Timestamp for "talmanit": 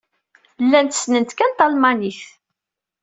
1.59-2.21